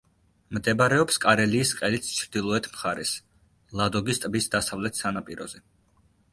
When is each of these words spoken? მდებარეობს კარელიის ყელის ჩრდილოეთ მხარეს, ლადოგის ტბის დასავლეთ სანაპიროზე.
მდებარეობს 0.57 1.19
კარელიის 1.25 1.73
ყელის 1.81 2.09
ჩრდილოეთ 2.21 2.71
მხარეს, 2.73 3.13
ლადოგის 3.83 4.25
ტბის 4.27 4.53
დასავლეთ 4.59 5.01
სანაპიროზე. 5.05 5.67